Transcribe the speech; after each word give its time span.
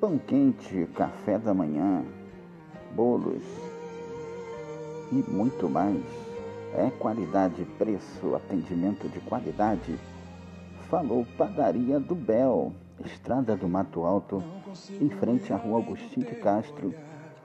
pão 0.00 0.16
quente, 0.16 0.88
café 0.94 1.38
da 1.38 1.52
manhã, 1.52 2.02
bolos 2.96 3.42
e 5.12 5.16
muito 5.30 5.68
mais. 5.68 6.02
É 6.74 6.90
qualidade, 6.98 7.66
preço, 7.76 8.34
atendimento 8.34 9.08
de 9.08 9.20
qualidade. 9.20 9.98
Falou 10.88 11.26
Padaria 11.36 12.00
do 12.00 12.14
Bel, 12.14 12.72
Estrada 13.04 13.54
do 13.54 13.68
Mato 13.68 14.02
Alto, 14.04 14.42
em 14.98 15.10
frente 15.10 15.52
à 15.52 15.56
Rua 15.56 15.80
Agostinho 15.80 16.26
de 16.26 16.36
Castro, 16.36 16.94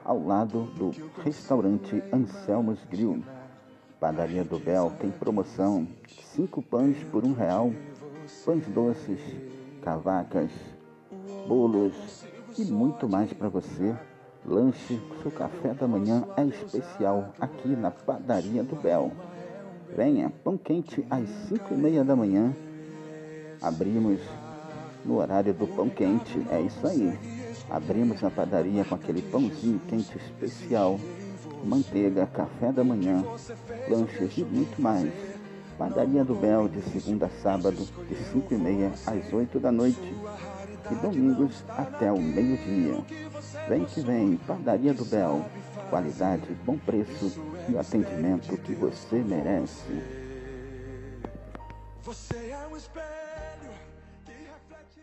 ao 0.02 0.24
lado 0.24 0.62
do 0.76 0.92
restaurante 1.22 2.02
Anselmos 2.10 2.82
Grill. 2.84 3.22
Padaria 4.00 4.44
do 4.44 4.58
Bel 4.58 4.90
tem 4.98 5.10
promoção: 5.10 5.86
cinco 6.34 6.62
pães 6.62 6.96
por 7.12 7.22
um 7.22 7.34
real, 7.34 7.70
pães 8.46 8.66
doces, 8.68 9.20
cavacas, 9.82 10.50
bolos 11.46 12.24
e 12.58 12.64
muito 12.64 13.08
mais 13.08 13.32
para 13.32 13.48
você. 13.48 13.94
Lanche, 14.44 15.00
seu 15.22 15.30
café 15.30 15.74
da 15.74 15.86
manhã 15.86 16.24
é 16.36 16.44
especial 16.44 17.32
aqui 17.40 17.68
na 17.68 17.90
Padaria 17.90 18.62
do 18.62 18.76
Bel. 18.76 19.12
Venha, 19.94 20.32
pão 20.42 20.56
quente 20.56 21.04
às 21.10 21.28
5 21.48 21.74
e 21.74 21.76
meia 21.76 22.04
da 22.04 22.14
manhã. 22.14 22.54
Abrimos 23.60 24.20
no 25.04 25.18
horário 25.18 25.52
do 25.52 25.66
pão 25.66 25.88
quente, 25.88 26.40
é 26.50 26.60
isso 26.60 26.86
aí. 26.86 27.18
Abrimos 27.68 28.22
a 28.22 28.30
padaria 28.30 28.84
com 28.84 28.94
aquele 28.94 29.22
pãozinho 29.22 29.80
quente 29.88 30.16
especial, 30.16 30.98
manteiga, 31.64 32.26
café 32.26 32.70
da 32.70 32.84
manhã, 32.84 33.24
lanches 33.88 34.38
e 34.38 34.44
muito 34.44 34.80
mais. 34.80 35.12
Padaria 35.76 36.24
do 36.24 36.34
Bel 36.34 36.68
de 36.68 36.80
segunda 36.82 37.26
a 37.26 37.30
sábado, 37.42 37.86
de 38.08 38.16
5 38.32 38.54
e 38.54 38.56
meia 38.56 38.92
às 39.06 39.32
8 39.32 39.58
da 39.58 39.72
noite 39.72 40.14
e 40.90 40.94
domingos 40.96 41.64
até 41.68 42.12
o 42.12 42.20
meio-dia. 42.20 43.04
Vem 43.68 43.84
que 43.84 44.00
vem, 44.00 44.36
Padaria 44.36 44.94
do 44.94 45.04
Bel. 45.04 45.44
Qualidade, 45.90 46.46
bom 46.64 46.76
preço 46.78 47.40
e 47.68 47.72
o 47.72 47.78
atendimento 47.78 48.56
que 48.58 48.74
você 48.74 49.16
merece. 49.16 50.02
Você 52.02 52.36
é 52.36 52.68
um 52.70 52.76
espelho 52.76 53.72
que 54.24 54.32
reflete. 54.32 55.00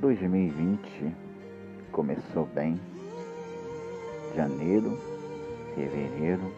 2020 0.00 1.14
começou 1.90 2.46
bem. 2.46 2.80
Janeiro, 4.34 4.98
fevereiro, 5.74 6.54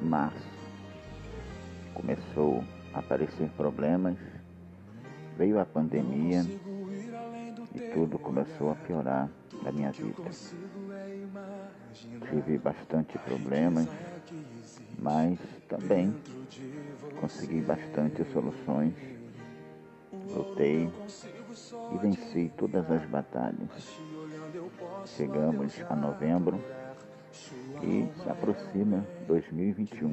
março. 0.00 0.54
Começou 1.94 2.64
aparecer 2.94 3.48
problemas, 3.56 4.16
veio 5.36 5.58
a 5.58 5.64
pandemia 5.64 6.42
e 7.74 7.80
tudo 7.92 8.18
começou 8.18 8.70
a 8.70 8.74
piorar 8.74 9.28
na 9.62 9.72
minha 9.72 9.90
vida. 9.90 10.30
Tive 12.30 12.58
bastante 12.58 13.18
problemas, 13.18 13.88
mas 14.98 15.38
também 15.68 16.14
consegui 17.20 17.60
bastante 17.60 18.24
soluções. 18.32 18.94
Lutei 20.30 20.88
e 21.92 21.98
venci 21.98 22.52
todas 22.56 22.90
as 22.90 23.04
batalhas. 23.06 23.98
Chegamos 25.06 25.74
a 25.88 25.96
novembro 25.96 26.60
e 27.82 28.08
se 28.22 28.30
aproxima 28.30 29.04
2021. 29.26 30.10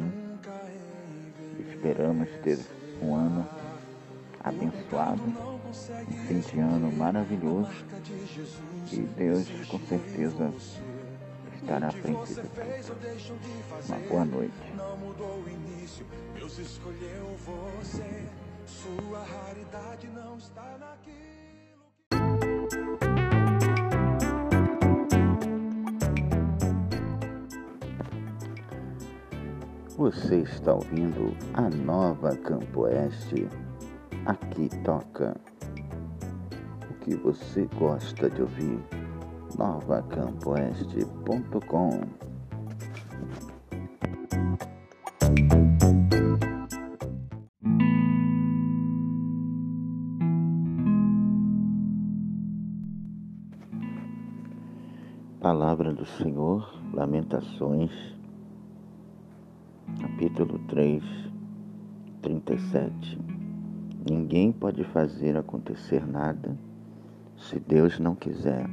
Esperamos 1.70 2.30
ter 2.44 2.60
um 3.02 3.16
ano 3.16 3.48
abençoado, 4.44 5.22
um 5.24 6.28
fim 6.28 6.40
de 6.40 6.60
ano 6.60 6.92
maravilhoso 6.92 7.72
e 8.92 9.00
Deus 9.00 9.48
com 9.68 9.80
certeza 9.80 10.52
estará 11.56 11.88
à 11.88 11.92
frente 11.92 12.28
de 12.28 12.36
tudo. 12.36 12.50
Uma 13.88 13.98
boa 14.10 14.26
noite. 14.26 14.54
Deus 16.36 16.58
escolheu 16.58 17.38
você, 17.46 18.26
sua 18.66 19.24
raridade 19.24 20.08
não 20.08 20.38
está 20.38 20.78
naquilo. 20.80 21.41
Você 30.02 30.38
está 30.38 30.74
ouvindo 30.74 31.38
a 31.54 31.70
nova 31.70 32.36
Campo 32.36 32.82
Oeste. 32.82 33.48
Aqui 34.26 34.68
toca 34.84 35.40
o 36.90 36.94
que 37.02 37.16
você 37.18 37.70
gosta 37.78 38.28
de 38.28 38.42
ouvir. 38.42 38.80
novacampoeste.com 39.56 42.02
Palavra 55.40 55.94
do 55.94 56.08
Senhor, 56.08 56.74
Lamentações 56.92 58.20
capítulo 60.22 60.60
3, 60.68 61.04
37. 62.22 63.20
Ninguém 64.08 64.52
pode 64.52 64.84
fazer 64.84 65.36
acontecer 65.36 66.06
nada 66.06 66.56
se 67.36 67.60
Deus 67.60 67.98
não 67.98 68.14
quiser. 68.14 68.70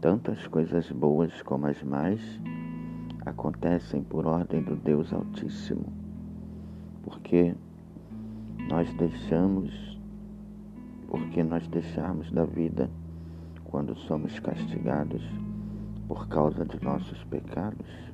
Tantas 0.00 0.46
coisas 0.46 0.88
boas 0.92 1.42
como 1.42 1.66
as 1.66 1.82
mais 1.82 2.20
acontecem 3.26 4.00
por 4.04 4.24
ordem 4.24 4.62
do 4.62 4.76
Deus 4.76 5.12
Altíssimo, 5.12 5.92
porque 7.02 7.56
nós 8.70 8.94
deixamos, 8.94 9.98
porque 11.08 11.42
nós 11.42 11.66
deixamos 11.66 12.30
da 12.30 12.44
vida 12.44 12.88
quando 13.64 13.96
somos 13.96 14.38
castigados 14.38 15.20
por 16.06 16.28
causa 16.28 16.64
de 16.64 16.80
nossos 16.80 17.24
pecados 17.24 18.11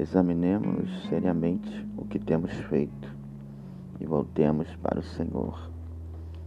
Examinemos 0.00 1.08
seriamente 1.08 1.84
o 1.96 2.04
que 2.04 2.20
temos 2.20 2.52
feito 2.52 3.16
e 3.98 4.06
voltemos 4.06 4.68
para 4.76 5.00
o 5.00 5.02
Senhor. 5.02 5.72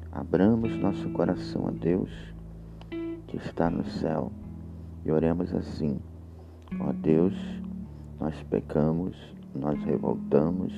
Abramos 0.09 0.77
nosso 0.77 1.09
coração 1.09 1.67
a 1.67 1.71
Deus 1.71 2.09
que 3.27 3.35
está 3.35 3.69
no 3.69 3.83
céu 3.83 4.31
e 5.03 5.11
oremos 5.11 5.53
assim: 5.53 5.99
Ó 6.79 6.93
Deus, 6.93 7.35
nós 8.21 8.41
pecamos, 8.43 9.17
nós 9.53 9.83
revoltamos 9.83 10.73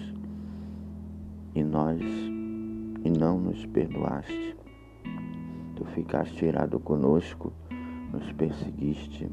e 1.53 1.63
nós 1.63 2.01
e 2.01 3.09
não 3.11 3.39
nos 3.39 3.63
perdoaste. 3.67 4.57
Tu 5.75 5.85
ficaste 5.93 6.43
irado 6.43 6.79
conosco, 6.79 7.53
nos 8.11 8.31
perseguiste, 8.31 9.29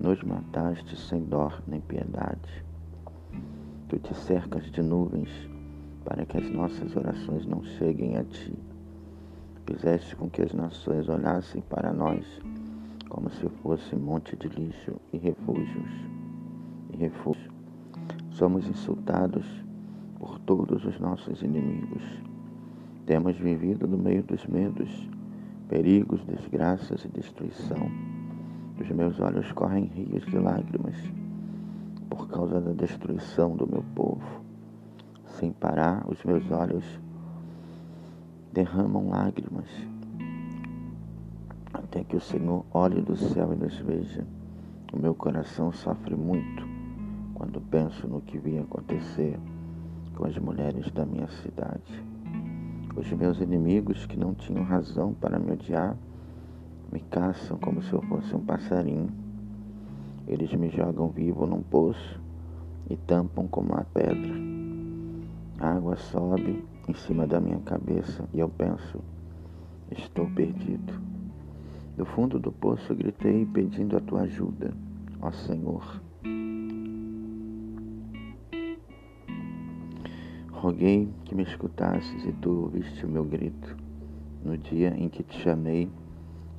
nos 0.00 0.22
mataste 0.22 0.96
sem 0.96 1.22
dó 1.24 1.52
nem 1.68 1.80
piedade. 1.82 2.64
Tu 3.88 3.98
te 3.98 4.14
cercas 4.14 4.64
de 4.70 4.80
nuvens 4.80 5.28
para 6.04 6.24
que 6.24 6.38
as 6.38 6.50
nossas 6.50 6.96
orações 6.96 7.44
não 7.44 7.62
cheguem 7.62 8.16
a 8.16 8.24
ti. 8.24 8.54
Fizeste 9.66 10.16
com 10.16 10.30
que 10.30 10.40
as 10.40 10.54
nações 10.54 11.06
olhassem 11.08 11.60
para 11.62 11.92
nós 11.92 12.24
como 13.10 13.28
se 13.28 13.46
fosse 13.62 13.94
monte 13.94 14.36
de 14.36 14.48
lixo 14.48 14.96
e 15.12 15.18
refúgios. 15.18 15.90
E 16.94 16.96
refúgio. 16.96 17.52
Somos 18.30 18.66
insultados 18.66 19.44
por 20.18 20.38
todos 20.40 20.84
os 20.86 20.98
nossos 20.98 21.42
inimigos. 21.42 22.02
Temos 23.04 23.36
vivido 23.36 23.86
no 23.86 23.98
meio 23.98 24.22
dos 24.22 24.46
medos, 24.46 25.10
perigos, 25.68 26.24
desgraças 26.24 27.04
e 27.04 27.08
destruição 27.08 28.09
os 28.80 28.90
meus 28.90 29.20
olhos 29.20 29.52
correm 29.52 29.84
rios 29.84 30.24
de 30.26 30.38
lágrimas 30.38 30.96
por 32.08 32.28
causa 32.28 32.60
da 32.60 32.72
destruição 32.72 33.54
do 33.54 33.66
meu 33.66 33.84
povo. 33.94 34.40
Sem 35.38 35.52
parar, 35.52 36.04
os 36.08 36.24
meus 36.24 36.50
olhos 36.50 36.84
derramam 38.52 39.08
lágrimas 39.08 39.68
até 41.72 42.04
que 42.04 42.16
o 42.16 42.20
Senhor 42.20 42.64
olhe 42.72 43.02
do 43.02 43.16
céu 43.16 43.52
e 43.52 43.56
nos 43.56 43.76
veja. 43.78 44.26
O 44.92 44.96
meu 44.96 45.14
coração 45.14 45.72
sofre 45.72 46.14
muito 46.14 46.64
quando 47.34 47.60
penso 47.60 48.06
no 48.06 48.20
que 48.20 48.38
vinha 48.38 48.62
acontecer 48.62 49.38
com 50.16 50.26
as 50.26 50.36
mulheres 50.38 50.90
da 50.92 51.04
minha 51.04 51.28
cidade. 51.28 52.04
Os 52.96 53.10
meus 53.12 53.40
inimigos 53.40 54.06
que 54.06 54.16
não 54.16 54.34
tinham 54.34 54.64
razão 54.64 55.14
para 55.14 55.38
me 55.38 55.52
odiar 55.52 55.96
me 56.92 57.00
caçam 57.00 57.56
como 57.58 57.82
se 57.82 57.92
eu 57.92 58.02
fosse 58.02 58.34
um 58.34 58.40
passarinho. 58.40 59.08
Eles 60.26 60.52
me 60.54 60.68
jogam 60.70 61.08
vivo 61.08 61.46
num 61.46 61.62
poço 61.62 62.20
e 62.88 62.96
tampam 62.96 63.46
como 63.46 63.72
uma 63.72 63.84
pedra. 63.84 64.34
A 65.58 65.74
água 65.74 65.96
sobe 65.96 66.64
em 66.88 66.94
cima 66.94 67.26
da 67.26 67.40
minha 67.40 67.60
cabeça 67.60 68.28
e 68.32 68.40
eu 68.40 68.48
penso: 68.48 69.00
estou 69.90 70.28
perdido. 70.30 71.00
Do 71.96 72.06
fundo 72.06 72.38
do 72.38 72.50
poço 72.50 72.94
gritei 72.94 73.44
pedindo 73.46 73.96
a 73.96 74.00
tua 74.00 74.22
ajuda, 74.22 74.72
ó 75.20 75.30
Senhor. 75.30 76.00
Roguei 80.50 81.08
que 81.24 81.34
me 81.34 81.42
escutasses 81.42 82.24
e 82.24 82.32
tu 82.32 82.50
ouviste 82.50 83.06
o 83.06 83.08
meu 83.08 83.24
grito. 83.24 83.76
No 84.44 84.56
dia 84.56 84.94
em 84.96 85.08
que 85.08 85.22
te 85.22 85.38
chamei, 85.40 85.90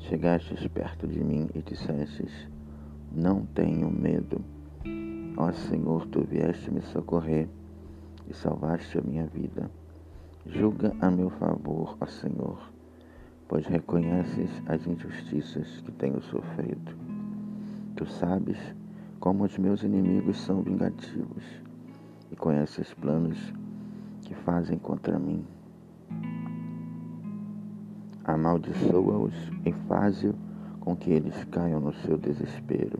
chegastes 0.01 0.68
perto 0.68 1.07
de 1.07 1.24
mim 1.24 1.50
e 1.53 1.62
dissestes: 1.62 2.50
Não 3.12 3.45
tenho 3.45 3.89
medo. 3.89 4.44
Ó 5.38 5.51
Senhor, 5.51 6.06
tu 6.07 6.21
vieste 6.24 6.71
me 6.71 6.81
socorrer 6.81 7.48
e 8.27 8.33
salvaste 8.33 8.98
a 8.98 9.01
minha 9.01 9.25
vida. 9.27 9.69
Julga 10.45 10.94
a 11.00 11.09
meu 11.09 11.30
favor, 11.30 11.98
ó 12.01 12.06
Senhor, 12.06 12.59
pois 13.48 13.65
reconheces 13.68 14.50
as 14.65 14.86
injustiças 14.88 15.81
que 15.81 15.92
tenho 15.92 16.21
sofrido. 16.21 16.95
Tu 17.95 18.06
sabes 18.06 18.57
como 19.19 19.44
os 19.44 19.57
meus 19.57 19.83
inimigos 19.83 20.39
são 20.42 20.63
vingativos 20.63 21.44
e 22.31 22.36
conheces 22.36 22.94
planos 22.95 23.53
que 24.21 24.33
fazem 24.33 24.77
contra 24.77 25.19
mim. 25.19 25.45
Amaldiçoa-os 28.23 29.33
e 29.65 29.71
faze 29.88 30.33
com 30.79 30.95
que 30.95 31.12
eles 31.12 31.44
caiam 31.45 31.79
no 31.79 31.94
seu 31.94 32.18
desespero. 32.18 33.00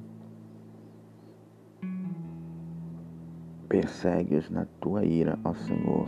Persegue-os 3.68 4.50
na 4.50 4.66
tua 4.80 5.06
ira, 5.06 5.40
ó 5.44 5.54
Senhor, 5.54 6.08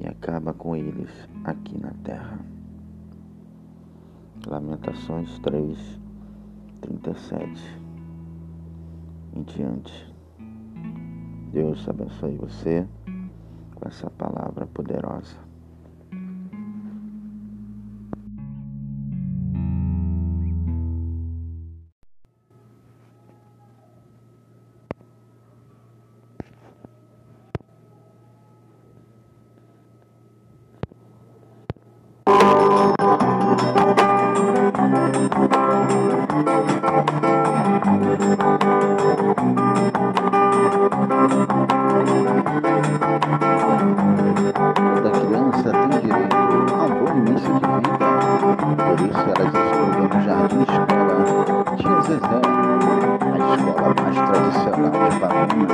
e 0.00 0.06
acaba 0.06 0.52
com 0.52 0.74
eles 0.74 1.10
aqui 1.44 1.78
na 1.78 1.92
terra. 2.02 2.38
Lamentações 4.46 5.38
3, 5.38 6.00
37 6.80 7.80
em 9.34 9.42
diante. 9.42 10.14
Deus 11.52 11.88
abençoe 11.88 12.36
você 12.36 12.86
com 13.74 13.88
essa 13.88 14.10
palavra 14.10 14.66
poderosa. 14.66 15.43
Por 48.04 49.00
isso 49.00 49.24
elas 49.34 49.52
escolheram 49.54 50.06
o 50.06 50.22
Jardim 50.24 50.62
Escola 50.62 51.16
Tia 51.76 52.00
Zezé, 52.02 52.40
a 53.24 53.38
escola 53.54 53.90
mais 54.02 54.18
tradicional 54.28 54.90
de 54.90 55.16
Paraná. 55.20 55.66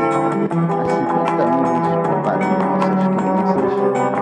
Há 0.71 0.85
50 0.87 1.43
anos 1.43 1.71
preparando 2.06 2.65
nossas 2.71 3.03
crianças 3.09 4.19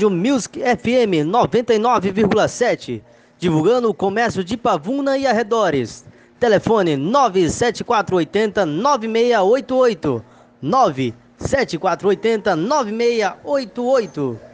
Rádio 0.00 0.08
Music 0.08 0.58
FM 0.58 1.28
99,7, 1.28 3.02
divulgando 3.38 3.90
o 3.90 3.94
comércio 3.94 4.42
de 4.42 4.56
Pavuna 4.56 5.18
e 5.18 5.26
arredores. 5.26 6.06
Telefone 6.38 6.96
97480 6.96 8.64
9688 8.64 10.24
97480 10.62 12.56
9688 12.56 14.49